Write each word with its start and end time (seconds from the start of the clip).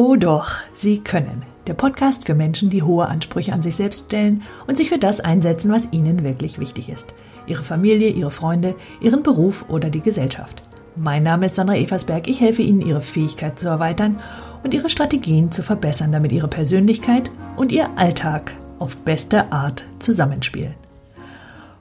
Oh 0.00 0.14
doch, 0.14 0.52
Sie 0.74 1.00
können. 1.00 1.42
Der 1.66 1.74
Podcast 1.74 2.24
für 2.24 2.36
Menschen, 2.36 2.70
die 2.70 2.84
hohe 2.84 3.08
Ansprüche 3.08 3.52
an 3.52 3.62
sich 3.62 3.74
selbst 3.74 4.04
stellen 4.04 4.44
und 4.68 4.76
sich 4.76 4.90
für 4.90 4.98
das 4.98 5.18
einsetzen, 5.18 5.72
was 5.72 5.88
ihnen 5.90 6.22
wirklich 6.22 6.60
wichtig 6.60 6.88
ist. 6.88 7.12
Ihre 7.48 7.64
Familie, 7.64 8.10
ihre 8.10 8.30
Freunde, 8.30 8.76
ihren 9.00 9.24
Beruf 9.24 9.64
oder 9.68 9.90
die 9.90 10.00
Gesellschaft. 10.00 10.62
Mein 10.94 11.24
Name 11.24 11.46
ist 11.46 11.56
Sandra 11.56 11.74
Eversberg. 11.74 12.28
Ich 12.28 12.40
helfe 12.40 12.62
Ihnen, 12.62 12.80
Ihre 12.80 13.02
Fähigkeit 13.02 13.58
zu 13.58 13.66
erweitern 13.66 14.20
und 14.62 14.72
Ihre 14.72 14.88
Strategien 14.88 15.50
zu 15.50 15.64
verbessern, 15.64 16.12
damit 16.12 16.30
Ihre 16.30 16.46
Persönlichkeit 16.46 17.32
und 17.56 17.72
Ihr 17.72 17.90
Alltag 17.98 18.54
auf 18.78 18.98
beste 18.98 19.50
Art 19.50 19.84
zusammenspielen. 19.98 20.76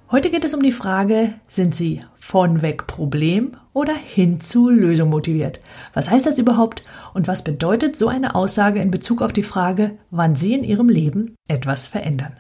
Heute 0.10 0.32
geht 0.32 0.46
es 0.46 0.54
um 0.54 0.64
die 0.64 0.72
Frage, 0.72 1.34
sind 1.50 1.76
Sie 1.76 2.02
von 2.16 2.62
weg 2.62 2.88
Problem 2.88 3.58
oder 3.74 3.94
hin 3.94 4.40
zu 4.40 4.70
Lösung 4.70 5.10
motiviert? 5.10 5.60
Was 5.94 6.10
heißt 6.10 6.26
das 6.26 6.38
überhaupt 6.38 6.84
und 7.14 7.28
was 7.28 7.44
bedeutet 7.44 7.98
so 7.98 8.08
eine 8.08 8.34
Aussage 8.34 8.80
in 8.80 8.90
Bezug 8.90 9.22
auf 9.22 9.34
die 9.34 9.44
Frage, 9.44 9.98
wann 10.10 10.38
Sie 10.38 10.54
in 10.54 10.64
Ihrem 10.64 10.88
Leben 10.88 11.36
etwas 11.50 11.90
verändern? 11.90 12.40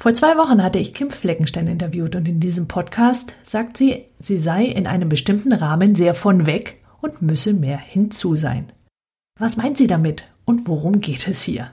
Vor 0.00 0.14
zwei 0.14 0.38
Wochen 0.38 0.62
hatte 0.62 0.78
ich 0.78 0.94
Kim 0.94 1.10
Fleckenstein 1.10 1.68
interviewt 1.68 2.16
und 2.16 2.26
in 2.26 2.40
diesem 2.40 2.66
Podcast 2.66 3.34
sagt 3.42 3.76
sie, 3.76 4.06
sie 4.18 4.38
sei 4.38 4.64
in 4.64 4.86
einem 4.86 5.10
bestimmten 5.10 5.52
Rahmen 5.52 5.94
sehr 5.94 6.14
von 6.14 6.46
weg 6.46 6.82
und 7.02 7.20
müsse 7.20 7.52
mehr 7.52 7.76
hinzu 7.76 8.36
sein. 8.36 8.72
Was 9.38 9.58
meint 9.58 9.76
sie 9.76 9.86
damit 9.86 10.24
und 10.46 10.66
worum 10.66 11.02
geht 11.02 11.28
es 11.28 11.42
hier? 11.42 11.72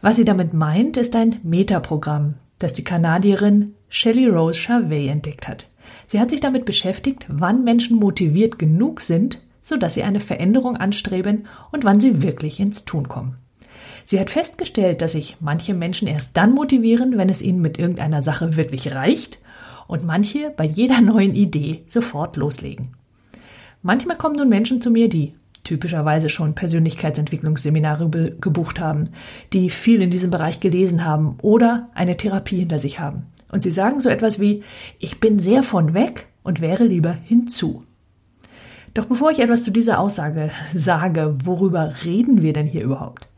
Was 0.00 0.14
sie 0.14 0.24
damit 0.24 0.54
meint, 0.54 0.96
ist 0.96 1.16
ein 1.16 1.40
Metaprogramm, 1.42 2.34
das 2.60 2.72
die 2.74 2.84
Kanadierin 2.84 3.74
Shelley 3.96 4.26
Rose 4.26 4.60
Charvet 4.60 5.08
entdeckt 5.08 5.46
hat. 5.46 5.68
Sie 6.08 6.18
hat 6.18 6.30
sich 6.30 6.40
damit 6.40 6.64
beschäftigt, 6.64 7.26
wann 7.28 7.62
Menschen 7.62 7.96
motiviert 7.96 8.58
genug 8.58 9.00
sind, 9.00 9.40
sodass 9.62 9.94
sie 9.94 10.02
eine 10.02 10.18
Veränderung 10.18 10.76
anstreben 10.76 11.46
und 11.70 11.84
wann 11.84 12.00
sie 12.00 12.20
wirklich 12.20 12.58
ins 12.58 12.84
Tun 12.84 13.06
kommen. 13.06 13.36
Sie 14.04 14.18
hat 14.18 14.30
festgestellt, 14.30 15.00
dass 15.00 15.12
sich 15.12 15.36
manche 15.38 15.74
Menschen 15.74 16.08
erst 16.08 16.30
dann 16.32 16.54
motivieren, 16.54 17.16
wenn 17.16 17.28
es 17.28 17.40
ihnen 17.40 17.60
mit 17.60 17.78
irgendeiner 17.78 18.24
Sache 18.24 18.56
wirklich 18.56 18.96
reicht 18.96 19.38
und 19.86 20.04
manche 20.04 20.50
bei 20.56 20.64
jeder 20.64 21.00
neuen 21.00 21.36
Idee 21.36 21.84
sofort 21.86 22.36
loslegen. 22.36 22.96
Manchmal 23.80 24.16
kommen 24.16 24.34
nun 24.34 24.48
Menschen 24.48 24.80
zu 24.80 24.90
mir, 24.90 25.08
die 25.08 25.34
typischerweise 25.62 26.30
schon 26.30 26.56
Persönlichkeitsentwicklungsseminare 26.56 28.10
gebucht 28.40 28.80
haben, 28.80 29.10
die 29.52 29.70
viel 29.70 30.02
in 30.02 30.10
diesem 30.10 30.32
Bereich 30.32 30.58
gelesen 30.58 31.04
haben 31.04 31.38
oder 31.42 31.90
eine 31.94 32.16
Therapie 32.16 32.58
hinter 32.58 32.80
sich 32.80 32.98
haben. 32.98 33.26
Und 33.54 33.62
sie 33.62 33.70
sagen 33.70 34.00
so 34.00 34.08
etwas 34.08 34.40
wie, 34.40 34.64
ich 34.98 35.20
bin 35.20 35.38
sehr 35.38 35.62
von 35.62 35.94
weg 35.94 36.26
und 36.42 36.60
wäre 36.60 36.82
lieber 36.82 37.12
hinzu. 37.12 37.84
Doch 38.94 39.04
bevor 39.04 39.30
ich 39.30 39.38
etwas 39.38 39.62
zu 39.62 39.70
dieser 39.70 40.00
Aussage 40.00 40.50
sage, 40.74 41.38
worüber 41.44 41.94
reden 42.04 42.42
wir 42.42 42.52
denn 42.52 42.66
hier 42.66 42.82
überhaupt? 42.82 43.28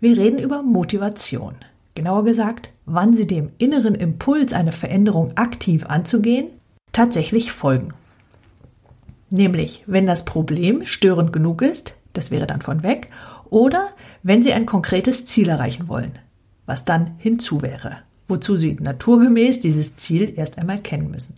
Wir 0.00 0.18
reden 0.18 0.40
über 0.40 0.64
Motivation. 0.64 1.54
Genauer 1.94 2.24
gesagt, 2.24 2.70
wann 2.86 3.14
Sie 3.14 3.24
dem 3.24 3.52
inneren 3.58 3.94
Impuls, 3.94 4.52
eine 4.52 4.72
Veränderung 4.72 5.36
aktiv 5.36 5.86
anzugehen, 5.86 6.48
tatsächlich 6.90 7.52
folgen. 7.52 7.94
Nämlich, 9.30 9.84
wenn 9.86 10.06
das 10.06 10.24
Problem 10.24 10.84
störend 10.86 11.32
genug 11.32 11.62
ist, 11.62 11.94
das 12.14 12.32
wäre 12.32 12.48
dann 12.48 12.62
von 12.62 12.82
weg, 12.82 13.06
oder 13.48 13.90
wenn 14.24 14.42
Sie 14.42 14.52
ein 14.52 14.66
konkretes 14.66 15.24
Ziel 15.24 15.48
erreichen 15.48 15.86
wollen, 15.86 16.18
was 16.66 16.84
dann 16.84 17.12
hinzu 17.18 17.62
wäre, 17.62 17.98
wozu 18.32 18.56
Sie 18.56 18.76
naturgemäß 18.80 19.60
dieses 19.60 19.96
Ziel 19.96 20.32
erst 20.36 20.58
einmal 20.58 20.80
kennen 20.80 21.10
müssen. 21.10 21.36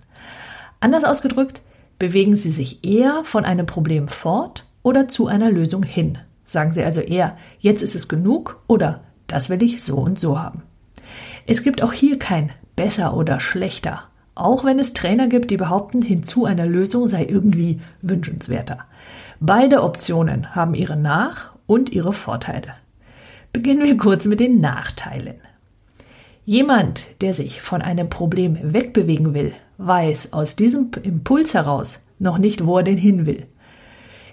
Anders 0.81 1.05
ausgedrückt, 1.05 1.61
bewegen 1.99 2.37
Sie 2.37 2.51
sich 2.51 2.85
eher 2.85 3.25
von 3.25 3.45
einem 3.45 3.67
Problem 3.67 4.09
fort 4.09 4.65
oder 4.83 5.09
zu 5.09 5.27
einer 5.27 5.51
Lösung 5.51 5.83
hin. 5.83 6.19
Sagen 6.47 6.73
Sie 6.73 6.85
also 6.85 7.01
eher, 7.01 7.37
jetzt 7.59 7.83
ist 7.83 7.95
es 7.95 8.09
genug 8.09 8.63
oder 8.69 9.01
das 9.27 9.51
will 9.51 9.63
ich 9.63 9.83
so 9.83 9.97
und 9.97 10.21
so 10.21 10.41
haben. 10.41 10.63
Es 11.47 11.63
gibt 11.63 11.83
auch 11.83 11.93
hier 11.93 12.19
kein 12.19 12.53
besser 12.77 13.17
oder 13.17 13.41
schlechter. 13.41 14.05
Auch 14.35 14.65
wenn 14.65 14.79
es 14.79 14.95
Trainer 14.95 15.29
gibt, 15.29 15.51
die 15.51 15.57
behaupten, 15.57 16.01
hinzu 16.01 16.45
einer 16.45 16.67
Lösung 16.67 17.09
sei 17.09 17.25
irgendwie 17.25 17.81
wünschenswerter. 18.03 18.79
Beide 19.41 19.83
Optionen 19.83 20.55
haben 20.55 20.75
ihre 20.75 20.97
Nach- 20.97 21.53
und 21.67 21.91
ihre 21.91 22.13
Vorteile. 22.13 22.75
Beginnen 23.53 23.85
wir 23.85 23.97
kurz 23.97 24.27
mit 24.27 24.41
den 24.41 24.59
Nachteilen. 24.59 25.37
Jemand, 26.45 27.07
der 27.21 27.35
sich 27.35 27.63
von 27.63 27.83
einem 27.83 28.11
Problem 28.11 28.59
wegbewegen 28.63 29.35
will, 29.35 29.53
weiß 29.79 30.33
aus 30.33 30.57
diesem 30.57 30.91
Impuls 31.03 31.55
heraus 31.55 32.01
noch 32.19 32.39
nicht, 32.39 32.67
wo 32.67 32.79
er 32.79 32.85
denn 32.85 32.99
hin 32.99 33.27
will. 33.27 33.47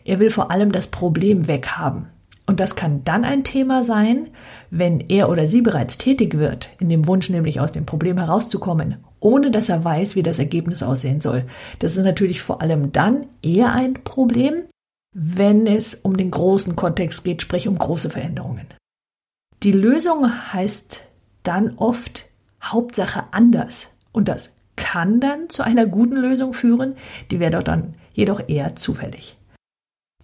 Er 0.03 0.19
will 0.19 0.29
vor 0.29 0.51
allem 0.51 0.71
das 0.71 0.87
Problem 0.87 1.47
weghaben. 1.47 2.07
Und 2.47 2.59
das 2.59 2.75
kann 2.75 3.03
dann 3.03 3.23
ein 3.23 3.43
Thema 3.43 3.85
sein, 3.85 4.27
wenn 4.69 4.99
er 4.99 5.29
oder 5.29 5.47
sie 5.47 5.61
bereits 5.61 5.97
tätig 5.97 6.37
wird, 6.37 6.69
in 6.79 6.89
dem 6.89 7.07
Wunsch 7.07 7.29
nämlich 7.29 7.59
aus 7.59 7.71
dem 7.71 7.85
Problem 7.85 8.17
herauszukommen 8.17 8.97
ohne 9.21 9.51
dass 9.51 9.69
er 9.69 9.85
weiß, 9.85 10.17
wie 10.17 10.23
das 10.23 10.39
Ergebnis 10.39 10.83
aussehen 10.83 11.21
soll. 11.21 11.45
Das 11.79 11.95
ist 11.95 12.03
natürlich 12.03 12.41
vor 12.41 12.61
allem 12.61 12.91
dann 12.91 13.27
eher 13.41 13.71
ein 13.71 13.93
Problem, 14.03 14.63
wenn 15.15 15.67
es 15.67 15.95
um 15.95 16.17
den 16.17 16.31
großen 16.31 16.75
Kontext 16.75 17.23
geht, 17.23 17.41
sprich 17.41 17.67
um 17.67 17.77
große 17.77 18.09
Veränderungen. 18.09 18.65
Die 19.63 19.71
Lösung 19.71 20.27
heißt 20.53 21.07
dann 21.43 21.77
oft 21.77 22.25
Hauptsache 22.61 23.25
anders. 23.31 23.89
Und 24.11 24.27
das 24.27 24.51
kann 24.75 25.19
dann 25.19 25.49
zu 25.49 25.63
einer 25.63 25.85
guten 25.85 26.15
Lösung 26.15 26.53
führen, 26.53 26.95
die 27.29 27.39
wäre 27.39 27.51
dort 27.51 27.67
dann 27.67 27.95
jedoch 28.13 28.41
eher 28.47 28.75
zufällig. 28.75 29.37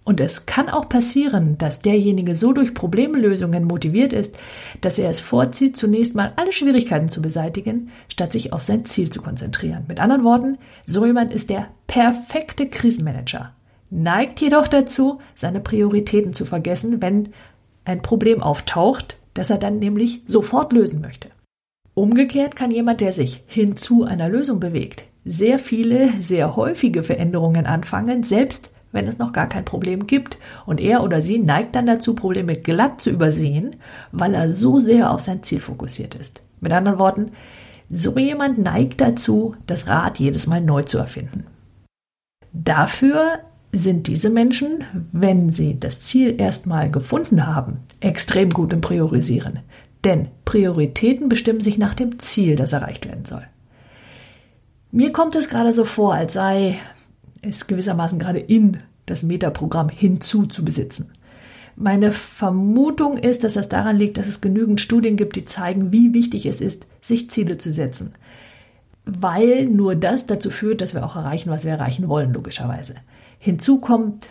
Und 0.07 0.21
es 0.21 0.45
kann 0.45 0.69
auch 0.69 0.87
passieren, 0.87 1.57
dass 1.57 1.81
derjenige 1.81 2.33
so 2.33 2.53
durch 2.53 2.73
Problemlösungen 2.73 3.65
motiviert 3.65 4.13
ist, 4.13 4.37
dass 4.79 4.97
er 4.97 5.09
es 5.09 5.19
vorzieht, 5.19 5.75
zunächst 5.75 6.15
mal 6.15 6.31
alle 6.37 6.53
Schwierigkeiten 6.53 7.09
zu 7.09 7.21
beseitigen, 7.21 7.91
statt 8.07 8.31
sich 8.31 8.53
auf 8.53 8.63
sein 8.63 8.85
Ziel 8.85 9.09
zu 9.09 9.21
konzentrieren. 9.21 9.83
Mit 9.89 9.99
anderen 9.99 10.23
Worten, 10.23 10.59
so 10.85 11.05
jemand 11.05 11.33
ist 11.33 11.49
der 11.49 11.67
perfekte 11.87 12.69
Krisenmanager, 12.69 13.53
neigt 13.89 14.39
jedoch 14.39 14.69
dazu, 14.69 15.19
seine 15.35 15.59
Prioritäten 15.59 16.31
zu 16.31 16.45
vergessen, 16.45 17.01
wenn 17.01 17.33
ein 17.83 18.01
Problem 18.01 18.41
auftaucht, 18.41 19.16
das 19.37 19.49
er 19.49 19.57
dann 19.57 19.79
nämlich 19.79 20.21
sofort 20.25 20.73
lösen 20.73 20.99
möchte. 21.01 21.29
Umgekehrt 21.93 22.55
kann 22.55 22.71
jemand, 22.71 23.01
der 23.01 23.13
sich 23.13 23.43
hin 23.47 23.77
zu 23.77 24.03
einer 24.03 24.29
Lösung 24.29 24.59
bewegt, 24.59 25.05
sehr 25.25 25.59
viele, 25.59 26.09
sehr 26.21 26.55
häufige 26.55 27.03
Veränderungen 27.03 27.65
anfangen, 27.65 28.23
selbst 28.23 28.71
wenn 28.91 29.07
es 29.07 29.19
noch 29.19 29.33
gar 29.33 29.47
kein 29.47 29.65
Problem 29.65 30.07
gibt. 30.07 30.39
Und 30.65 30.79
er 30.79 31.03
oder 31.03 31.21
sie 31.21 31.39
neigt 31.39 31.75
dann 31.75 31.85
dazu, 31.85 32.15
Probleme 32.15 32.53
glatt 32.53 33.01
zu 33.01 33.09
übersehen, 33.09 33.75
weil 34.11 34.33
er 34.33 34.53
so 34.53 34.79
sehr 34.79 35.11
auf 35.11 35.19
sein 35.19 35.43
Ziel 35.43 35.59
fokussiert 35.59 36.15
ist. 36.15 36.41
Mit 36.61 36.71
anderen 36.71 36.97
Worten, 36.97 37.31
so 37.89 38.17
jemand 38.17 38.57
neigt 38.57 39.01
dazu, 39.01 39.55
das 39.67 39.87
Rad 39.87 40.19
jedes 40.19 40.47
Mal 40.47 40.61
neu 40.61 40.83
zu 40.83 40.97
erfinden. 40.97 41.45
Dafür 42.53 43.39
sind 43.71 44.07
diese 44.07 44.29
Menschen, 44.29 44.83
wenn 45.11 45.49
sie 45.49 45.79
das 45.79 45.99
Ziel 45.99 46.39
erstmal 46.39 46.89
gefunden 46.89 47.45
haben, 47.45 47.79
extrem 47.99 48.49
gut 48.49 48.73
im 48.73 48.81
Priorisieren. 48.81 49.59
Denn 50.03 50.29
Prioritäten 50.45 51.29
bestimmen 51.29 51.61
sich 51.61 51.77
nach 51.77 51.93
dem 51.93 52.19
Ziel, 52.19 52.55
das 52.55 52.73
erreicht 52.73 53.05
werden 53.05 53.25
soll. 53.25 53.43
Mir 54.91 55.11
kommt 55.11 55.35
es 55.35 55.49
gerade 55.49 55.73
so 55.73 55.83
vor, 55.83 56.13
als 56.13 56.33
sei 56.33 56.79
es 57.41 57.67
gewissermaßen 57.67 58.19
gerade 58.19 58.39
in 58.39 58.77
das 59.05 59.23
Metaprogramm 59.23 59.89
hinzu 59.89 60.45
zu 60.45 60.63
besitzen. 60.63 61.11
Meine 61.75 62.11
Vermutung 62.11 63.17
ist, 63.17 63.43
dass 63.43 63.53
das 63.53 63.69
daran 63.69 63.97
liegt, 63.97 64.17
dass 64.17 64.27
es 64.27 64.41
genügend 64.41 64.81
Studien 64.81 65.17
gibt, 65.17 65.35
die 65.35 65.45
zeigen, 65.45 65.91
wie 65.91 66.13
wichtig 66.13 66.45
es 66.45 66.61
ist, 66.61 66.87
sich 67.01 67.29
Ziele 67.29 67.57
zu 67.57 67.71
setzen. 67.71 68.13
Weil 69.07 69.65
nur 69.65 69.95
das 69.95 70.25
dazu 70.25 70.51
führt, 70.51 70.81
dass 70.81 70.93
wir 70.93 71.05
auch 71.05 71.15
erreichen, 71.15 71.49
was 71.49 71.63
wir 71.63 71.71
erreichen 71.71 72.09
wollen, 72.09 72.33
logischerweise. 72.33 72.95
Hinzu 73.39 73.79
kommt 73.79 74.27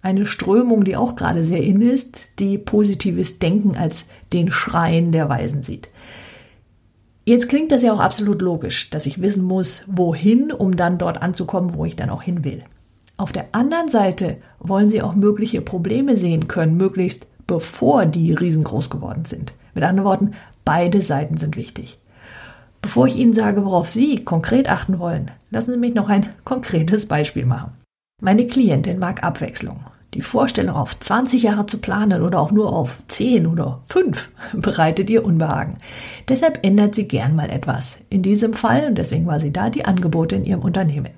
eine 0.00 0.26
Strömung, 0.26 0.84
die 0.84 0.96
auch 0.96 1.14
gerade 1.14 1.44
sehr 1.44 1.62
in 1.62 1.82
ist, 1.82 2.26
die 2.38 2.56
positives 2.56 3.38
Denken 3.38 3.76
als 3.76 4.04
den 4.32 4.50
Schrein 4.50 5.12
der 5.12 5.28
Weisen 5.28 5.62
sieht. 5.62 5.88
Jetzt 7.26 7.48
klingt 7.48 7.72
das 7.72 7.82
ja 7.82 7.92
auch 7.92 8.00
absolut 8.00 8.42
logisch, 8.42 8.90
dass 8.90 9.06
ich 9.06 9.20
wissen 9.20 9.44
muss, 9.44 9.82
wohin, 9.86 10.52
um 10.52 10.76
dann 10.76 10.98
dort 10.98 11.22
anzukommen, 11.22 11.74
wo 11.74 11.84
ich 11.84 11.96
dann 11.96 12.10
auch 12.10 12.22
hin 12.22 12.44
will. 12.44 12.64
Auf 13.16 13.32
der 13.32 13.46
anderen 13.52 13.88
Seite 13.88 14.38
wollen 14.58 14.88
sie 14.88 15.00
auch 15.00 15.14
mögliche 15.14 15.60
Probleme 15.60 16.16
sehen 16.16 16.48
können, 16.48 16.76
möglichst 16.76 17.26
bevor 17.46 18.06
die 18.06 18.32
riesengroß 18.32 18.90
geworden 18.90 19.24
sind. 19.24 19.54
Mit 19.74 19.84
anderen 19.84 20.08
Worten, 20.08 20.30
beide 20.64 21.00
Seiten 21.00 21.36
sind 21.36 21.56
wichtig. 21.56 21.98
Bevor 22.84 23.06
ich 23.06 23.16
Ihnen 23.16 23.32
sage, 23.32 23.64
worauf 23.64 23.88
Sie 23.88 24.22
konkret 24.26 24.68
achten 24.68 24.98
wollen, 24.98 25.30
lassen 25.50 25.72
Sie 25.72 25.78
mich 25.78 25.94
noch 25.94 26.10
ein 26.10 26.28
konkretes 26.44 27.06
Beispiel 27.06 27.46
machen. 27.46 27.72
Meine 28.20 28.46
Klientin 28.46 28.98
mag 28.98 29.24
Abwechslung. 29.24 29.80
Die 30.12 30.20
Vorstellung, 30.20 30.76
auf 30.76 31.00
20 31.00 31.44
Jahre 31.44 31.64
zu 31.64 31.78
planen 31.78 32.20
oder 32.20 32.38
auch 32.38 32.52
nur 32.52 32.74
auf 32.74 32.98
10 33.08 33.46
oder 33.46 33.80
5 33.88 34.30
bereitet 34.52 35.08
ihr 35.08 35.24
Unbehagen. 35.24 35.78
Deshalb 36.28 36.58
ändert 36.62 36.94
sie 36.94 37.08
gern 37.08 37.34
mal 37.34 37.48
etwas. 37.48 37.96
In 38.10 38.20
diesem 38.20 38.52
Fall, 38.52 38.86
und 38.86 38.96
deswegen 38.96 39.26
war 39.26 39.40
sie 39.40 39.50
da, 39.50 39.70
die 39.70 39.86
Angebote 39.86 40.36
in 40.36 40.44
ihrem 40.44 40.60
Unternehmen. 40.60 41.12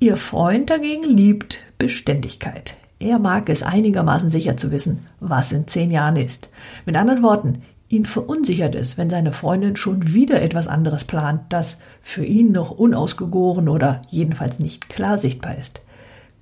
Ihr 0.00 0.16
Freund 0.16 0.70
dagegen 0.70 1.02
liebt 1.02 1.58
Beständigkeit. 1.78 2.76
Er 3.00 3.18
mag 3.18 3.48
es 3.48 3.64
einigermaßen 3.64 4.30
sicher 4.30 4.56
zu 4.56 4.70
wissen, 4.70 5.08
was 5.18 5.50
in 5.50 5.66
zehn 5.66 5.90
Jahren 5.90 6.14
ist. 6.14 6.50
Mit 6.86 6.94
anderen 6.94 7.24
Worten, 7.24 7.62
ihn 7.92 8.06
verunsichert 8.06 8.74
es, 8.74 8.96
wenn 8.96 9.10
seine 9.10 9.32
Freundin 9.32 9.76
schon 9.76 10.14
wieder 10.14 10.40
etwas 10.40 10.66
anderes 10.66 11.04
plant, 11.04 11.42
das 11.50 11.76
für 12.00 12.24
ihn 12.24 12.50
noch 12.50 12.70
unausgegoren 12.70 13.68
oder 13.68 14.00
jedenfalls 14.08 14.58
nicht 14.58 14.88
klar 14.88 15.18
sichtbar 15.18 15.58
ist. 15.58 15.82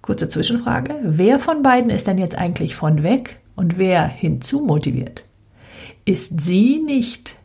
Kurze 0.01 0.29
Zwischenfrage, 0.29 0.95
wer 1.03 1.41
von 1.41 1.63
beiden 1.63 1.91
ist 1.91 2.07
denn 2.07 2.19
jetzt 2.19 2.37
eigentlich 2.37 2.77
von 2.77 3.03
weg 3.03 3.41
und 3.57 3.79
wer 3.79 4.07
hinzu 4.07 4.61
motiviert? 4.61 5.25
Ist 6.05 6.41
sie 6.41 6.81
nicht 6.85 7.37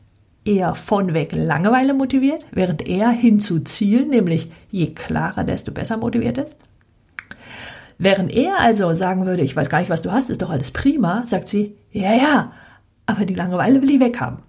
eher 0.46 0.75
von 0.75 1.16
weg 1.16 1.34
Langeweile 1.34 1.96
motiviert, 1.96 2.46
während 2.52 2.88
er 2.88 3.10
hinzu 3.10 3.62
Ziel, 3.62 4.06
nämlich 4.06 4.52
je 4.69 4.94
klarer, 4.94 5.44
desto 5.44 5.72
besser 5.72 5.98
motiviert 5.98 6.38
ist? 6.38 6.56
Während 7.98 8.31
er 8.31 8.60
also 8.60 8.94
sagen 8.94 9.25
würde, 9.25 9.42
ich 9.42 9.56
weiß 9.56 9.69
gar 9.69 9.80
nicht, 9.80 9.90
was 9.90 10.04
du 10.04 10.12
hast, 10.12 10.30
ist 10.30 10.44
doch 10.44 10.52
alles 10.52 10.69
prima, 10.69 11.24
sagt 11.25 11.48
sie, 11.48 11.75
ja, 11.92 12.13
ja, 12.13 12.52
aber 13.06 13.25
die 13.25 13.36
Langeweile 13.36 13.81
will 13.81 13.92
ich 13.92 14.00
weghaben. 14.00 14.40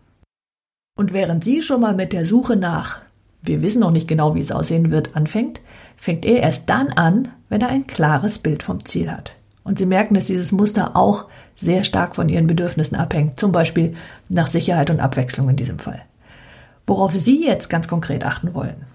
Und 0.97 1.13
während 1.13 1.45
sie 1.45 1.63
schon 1.63 1.81
mal 1.81 1.95
mit 1.95 2.13
der 2.13 2.25
Suche 2.25 2.57
nach, 2.57 3.03
wir 3.43 3.63
wissen 3.63 3.81
noch 3.81 3.91
nicht 3.91 4.09
genau, 4.09 4.35
wie 4.35 4.41
es 4.41 4.51
aussehen 4.51 4.91
wird, 4.91 5.15
anfängt, 5.15 5.61
fängt 5.97 6.25
er 6.25 6.43
erst 6.43 6.69
dann 6.69 6.89
an, 6.89 7.29
wenn 7.49 7.61
er 7.61 7.69
ein 7.69 7.87
klares 7.87 8.39
Bild 8.39 8.63
vom 8.63 8.85
Ziel 8.85 9.11
hat. 9.11 9.35
Und 9.63 9.79
Sie 9.79 9.87
merken, 9.87 10.15
dass 10.15 10.27
dieses 10.27 10.53
Muster 10.53 10.97
auch 10.97 11.27
sehr 11.57 11.85
stark 11.85 12.17
von 12.17 12.29
Ihren 12.29 12.47
Bedürfnissen 12.47 12.97
abhängt, 12.97 13.41
zum 13.41 13.53
Beispiel 13.53 13.95
nach 14.29 14.47
Sicherheit 14.47 14.91
und 14.91 15.01
Abwechslung 15.01 15.49
in 15.49 15.57
diesem 15.57 15.79
Fall. 15.79 16.03
Worauf 16.87 17.13
Sie 17.13 17.45
jetzt 17.45 17.69
ganz 17.69 17.89
konkret 17.89 18.25
achten 18.25 18.55
wollen. 18.55 18.87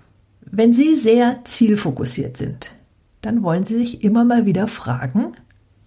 Wenn 0.42 0.74
Sie 0.74 0.96
sehr 0.96 1.40
zielfokussiert 1.44 2.38
sind, 2.38 2.72
dann 3.22 3.44
wollen 3.44 3.63
Sie 3.63 3.78
sich 3.78 4.04
immer 4.04 4.24
mal 4.24 4.46
wieder 4.46 4.68
fragen, 4.68 5.34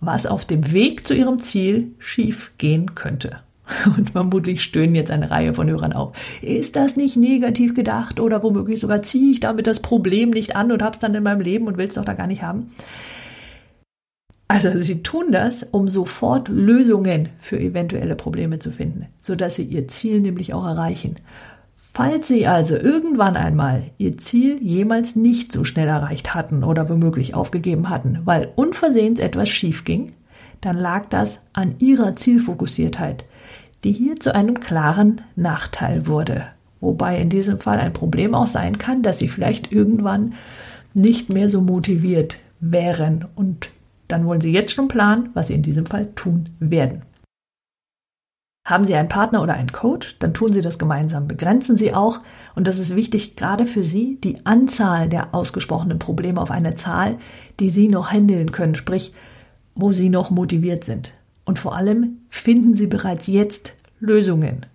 was 0.01 0.27
auf 0.27 0.45
dem 0.45 0.73
Weg 0.73 1.07
zu 1.07 1.15
Ihrem 1.15 1.41
Ziel 1.41 1.93
schief 1.99 2.53
gehen 2.59 2.95
könnte. 2.95 3.41
Und 3.97 4.11
vermutlich 4.11 4.63
stöhnen 4.63 4.95
jetzt 4.95 5.11
eine 5.11 5.31
Reihe 5.31 5.55
von 5.55 5.69
Hörern 5.69 5.93
auf. 5.93 6.17
Ist 6.43 6.77
das 6.77 6.97
nicht 6.97 7.17
negativ 7.17 7.75
gedacht 7.75 8.21
oder 8.21 8.43
womöglich 8.43 8.81
sogar 8.81 9.03
ziehe 9.03 9.33
ich 9.33 9.41
damit 9.41 9.67
das 9.67 9.81
Problem 9.81 10.31
nicht 10.31 10.57
an 10.57 10.71
und 10.71 10.83
habe 10.83 10.95
es 10.95 10.99
dann 10.99 11.15
in 11.15 11.23
meinem 11.23 11.41
Leben 11.41 11.67
und 11.67 11.79
will 11.79 11.89
es 11.89 11.95
doch 11.95 12.05
da 12.05 12.15
gar 12.15 12.27
nicht 12.27 12.43
haben? 12.43 12.71
Also 14.49 14.79
sie 14.81 15.03
tun 15.03 15.33
das, 15.33 15.63
um 15.63 15.89
sofort 15.89 16.49
Lösungen 16.49 17.31
für 17.41 17.59
eventuelle 17.59 18.15
Probleme 18.15 18.59
zu 18.59 18.71
finden, 18.71 19.07
sodass 19.21 19.57
sie 19.57 19.65
ihr 19.65 19.89
Ziel 19.89 20.21
nämlich 20.21 20.53
auch 20.53 20.67
erreichen. 20.67 21.17
Falls 21.97 22.27
Sie 22.27 22.49
also 22.49 22.75
irgendwann 22.75 23.37
einmal 23.37 23.85
Ihr 23.99 24.19
Ziel 24.19 24.61
jemals 24.61 25.15
nicht 25.15 25.53
so 25.53 25.63
schnell 25.63 25.87
erreicht 25.87 26.35
hatten 26.35 26.65
oder 26.65 26.89
womöglich 26.89 27.35
aufgegeben 27.37 27.89
hatten, 27.89 28.19
weil 28.25 28.53
unversehens 28.57 29.21
etwas 29.21 29.49
schief 29.49 29.85
ging, 29.85 30.11
dann 30.61 30.77
lag 30.77 31.07
das 31.09 31.39
an 31.53 31.77
Ihrer 31.79 32.17
Zielfokussiertheit, 32.17 33.25
die 33.85 33.93
hier 33.93 34.19
zu 34.19 34.35
einem 34.35 34.61
klaren 34.61 35.21
Nachteil 35.37 36.07
wurde. 36.07 36.47
Wobei 36.81 37.19
in 37.19 37.31
diesem 37.31 37.61
Fall 37.61 37.79
ein 37.79 37.93
Problem 37.93 38.35
auch 38.35 38.47
sein 38.47 38.79
kann, 38.79 39.03
dass 39.03 39.19
Sie 39.19 39.29
vielleicht 39.29 39.73
irgendwann 39.73 40.35
nicht 40.95 41.33
mehr 41.33 41.49
so 41.49 41.61
motiviert 41.61 42.39
wären 42.61 43.27
und 43.35 43.71
dann 44.09 44.27
wollen 44.27 44.41
Sie 44.41 44.53
jetzt 44.53 44.73
schon 44.73 44.89
planen, 44.89 45.31
was 45.35 45.49
Sie 45.49 45.55
in 45.55 45.63
diesem 45.63 45.87
Fall 45.87 46.09
tun 46.15 46.45
werden. 46.61 47.03
Haben 48.67 48.87
Sie 48.87 48.95
einen 48.95 49.09
Partner 49.09 49.43
oder 49.43 49.55
einen 49.55 49.73
Coach, 49.73 50.19
dann 50.19 50.33
tun 50.33 50.53
Sie 50.53 50.63
das 50.63 50.79
gemeinsam. 50.79 51.29
Begrenzen 51.29 51.77
Sie 51.77 51.93
auch, 51.93 52.21
und 52.55 52.67
das 52.67 52.79
ist 52.79 52.97
wichtig, 52.97 53.37
gerade 53.37 53.67
für 53.67 53.85
Sie, 53.85 54.19
die 54.23 54.47
Anzahl 54.47 55.09
der 55.11 55.35
ausgesprochenen 55.35 55.99
Probleme 55.99 56.41
auf 56.41 56.51
eine 56.51 56.75
Zahl, 56.75 57.19
die 57.61 57.69
Sie 57.69 57.89
noch 57.89 58.11
handeln 58.11 58.53
können, 58.53 58.75
sprich, 58.75 59.13
wo 59.75 59.93
Sie 59.93 60.09
noch 60.09 60.31
motiviert 60.31 60.85
sind. 60.85 61.13
Und 61.45 61.59
vor 61.59 61.77
allem 61.77 62.19
finden 62.29 62.75
Sie 62.75 62.87
bereits 62.87 63.27
jetzt 63.27 63.75
Lösungen. 64.01 64.67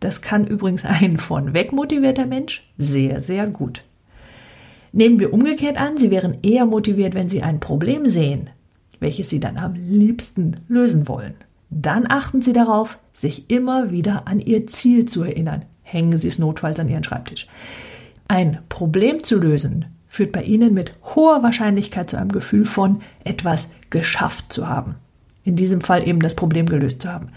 Das 0.00 0.20
kann 0.20 0.46
übrigens 0.46 0.84
ein 0.84 1.18
von 1.18 1.54
weg 1.54 1.72
motivierter 1.72 2.26
Mensch 2.26 2.68
sehr, 2.78 3.22
sehr 3.22 3.46
gut. 3.46 3.82
Nehmen 4.92 5.20
wir 5.20 5.32
umgekehrt 5.32 5.78
an, 5.78 5.96
Sie 5.96 6.10
wären 6.10 6.38
eher 6.42 6.66
motiviert, 6.66 7.14
wenn 7.14 7.28
Sie 7.28 7.42
ein 7.42 7.60
Problem 7.60 8.06
sehen, 8.06 8.50
welches 9.00 9.28
Sie 9.28 9.40
dann 9.40 9.58
am 9.58 9.74
liebsten 9.74 10.56
lösen 10.68 11.08
wollen. 11.08 11.34
Dann 11.70 12.06
achten 12.08 12.40
Sie 12.40 12.52
darauf, 12.52 12.98
sich 13.12 13.50
immer 13.50 13.90
wieder 13.90 14.26
an 14.26 14.40
Ihr 14.40 14.66
Ziel 14.66 15.06
zu 15.06 15.22
erinnern. 15.22 15.64
Hängen 15.82 16.16
Sie 16.16 16.28
es 16.28 16.38
notfalls 16.38 16.78
an 16.78 16.88
Ihren 16.88 17.04
Schreibtisch. 17.04 17.46
Ein 18.28 18.58
Problem 18.68 19.22
zu 19.22 19.38
lösen 19.38 19.86
führt 20.08 20.32
bei 20.32 20.42
Ihnen 20.42 20.74
mit 20.74 20.92
hoher 21.14 21.42
Wahrscheinlichkeit 21.42 22.10
zu 22.10 22.16
einem 22.16 22.32
Gefühl 22.32 22.64
von 22.64 23.02
etwas 23.24 23.68
geschafft 23.90 24.52
zu 24.52 24.68
haben. 24.68 24.96
In 25.46 25.54
diesem 25.54 25.80
Fall 25.80 26.06
eben 26.06 26.18
das 26.18 26.34
Problem 26.34 26.66
gelöst 26.66 27.02
zu 27.02 27.08
haben. 27.12 27.28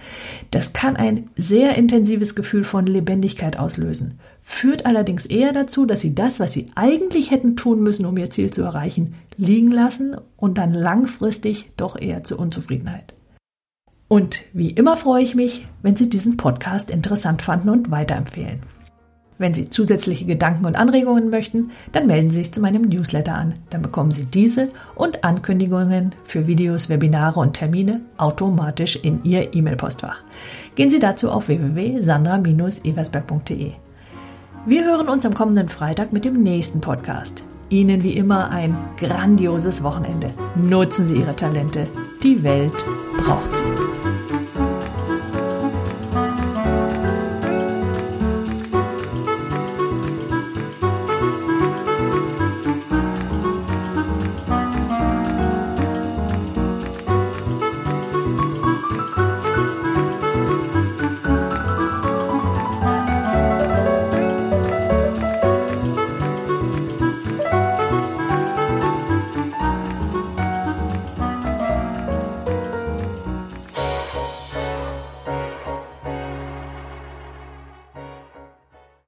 Das 0.50 0.74
kann 0.74 0.96
ein 0.96 1.30
sehr 1.38 1.78
intensives 1.78 2.34
Gefühl 2.34 2.64
von 2.64 2.88
Lebendigkeit 2.88 3.60
auslösen, 3.60 4.20
führt 4.42 4.88
allerdings 4.88 5.28
eher 5.28 5.54
dazu, 5.54 5.86
dass 5.86 6.02
Sie 6.02 6.16
das, 6.16 6.40
was 6.40 6.52
Sie 6.52 6.72
eigentlich 6.74 7.30
hätten 7.30 7.56
tun 7.56 7.84
müssen, 7.84 8.08
um 8.08 8.18
Ihr 8.18 8.32
Ziel 8.32 8.52
zu 8.52 8.64
erreichen, 8.64 9.14
liegen 9.38 9.70
lassen 9.70 10.18
und 10.38 10.58
dann 10.58 10.74
langfristig 10.74 11.70
doch 11.78 11.96
eher 12.02 12.24
zur 12.24 12.40
Unzufriedenheit. 12.40 13.14
Und 14.08 14.42
wie 14.54 14.72
immer 14.72 14.98
freue 14.98 15.24
ich 15.24 15.36
mich, 15.36 15.68
wenn 15.84 15.96
Sie 15.96 16.10
diesen 16.10 16.36
Podcast 16.36 16.90
interessant 16.90 17.44
fanden 17.44 17.70
und 17.70 17.92
weiterempfehlen. 17.92 18.64
Wenn 19.40 19.54
Sie 19.54 19.70
zusätzliche 19.70 20.26
Gedanken 20.26 20.66
und 20.66 20.76
Anregungen 20.76 21.30
möchten, 21.30 21.72
dann 21.94 22.08
melden 22.08 22.28
Sie 22.28 22.36
sich 22.36 22.52
zu 22.52 22.60
meinem 22.60 22.82
Newsletter 22.82 23.36
an. 23.36 23.54
Dann 23.70 23.82
bekommen 23.82 24.12
Sie 24.12 24.26
diese 24.26 24.68
und 24.96 25.24
Ankündigungen 25.24 26.14
für 26.26 26.46
Videos, 26.46 26.90
Webinare 26.90 27.40
und 27.40 27.54
Termine 27.54 28.02
automatisch 28.18 28.98
in 28.98 29.24
Ihr 29.24 29.56
E-Mail-Postfach. 29.56 30.26
Gehen 30.76 30.90
Sie 30.90 31.00
dazu 31.00 31.32
auf 31.32 31.48
www.sandra-eversberg.de. 31.48 33.72
Wir 34.66 34.84
hören 34.84 35.08
uns 35.08 35.26
am 35.26 35.34
kommenden 35.34 35.70
Freitag 35.70 36.12
mit 36.12 36.26
dem 36.26 36.44
nächsten 36.44 36.82
Podcast. 36.82 37.46
Ihnen 37.70 38.04
wie 38.04 38.18
immer 38.18 38.50
ein 38.50 38.76
grandioses 38.98 39.84
Wochenende. 39.84 40.32
Nutzen 40.56 41.08
Sie 41.08 41.16
Ihre 41.16 41.38
Talente. 41.38 41.88
Die 42.22 42.44
Welt 42.44 42.76
braucht 43.24 43.56
sie. 43.56 43.64